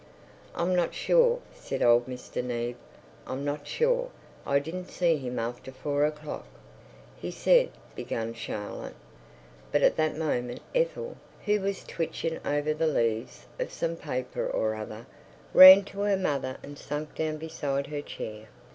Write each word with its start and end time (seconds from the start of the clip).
"I'm 0.55 0.75
not 0.75 0.95
sure," 0.95 1.41
said 1.53 1.83
Old 1.83 2.07
Mr. 2.07 2.43
Neave. 2.43 2.75
"I'm 3.27 3.45
not 3.45 3.67
sure. 3.67 4.09
I 4.47 4.57
didn't 4.57 4.87
see 4.87 5.15
him 5.17 5.37
after 5.37 5.71
four 5.71 6.05
o'clock." 6.05 6.47
"He 7.17 7.29
said—" 7.29 7.69
began 7.93 8.33
Charlotte. 8.33 8.95
But 9.71 9.83
at 9.83 9.97
that 9.97 10.17
moment 10.17 10.61
Ethel, 10.73 11.17
who 11.45 11.61
was 11.61 11.83
twitching 11.83 12.39
over 12.43 12.73
the 12.73 12.87
leaves 12.87 13.45
of 13.59 13.71
some 13.71 13.95
paper 13.95 14.47
or 14.47 14.73
other, 14.73 15.05
ran 15.53 15.83
to 15.83 15.99
her 15.99 16.17
mother 16.17 16.57
and 16.63 16.79
sank 16.79 17.13
down 17.13 17.37
beside 17.37 17.85
her 17.85 18.01
chair. 18.01 18.47